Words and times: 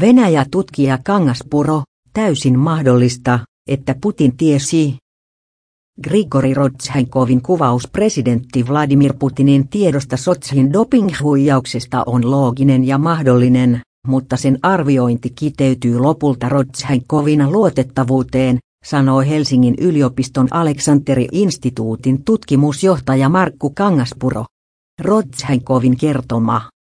Venäjä-tutkija 0.00 0.98
Kangaspuro, 1.04 1.82
täysin 2.12 2.58
mahdollista, 2.58 3.38
että 3.68 3.94
Putin 4.00 4.36
tiesi. 4.36 4.96
Grigori 6.02 6.54
Rodchenkovin 6.54 7.42
kuvaus 7.42 7.88
presidentti 7.88 8.68
Vladimir 8.68 9.14
Putinin 9.18 9.68
tiedosta 9.68 10.16
Sotsin 10.16 10.72
dopinghuijauksesta 10.72 12.02
on 12.06 12.30
looginen 12.30 12.84
ja 12.84 12.98
mahdollinen, 12.98 13.80
mutta 14.06 14.36
sen 14.36 14.58
arviointi 14.62 15.30
kiteytyy 15.30 15.98
lopulta 15.98 16.48
Rodchenkovin 16.48 17.52
luotettavuuteen, 17.52 18.58
sanoo 18.84 19.20
Helsingin 19.20 19.74
yliopiston 19.78 20.48
Aleksanteri-instituutin 20.50 22.24
tutkimusjohtaja 22.24 23.28
Markku 23.28 23.70
Kangaspuro. 23.70 24.44
Rodchenkovin 25.02 25.96
kertoma 25.96 26.73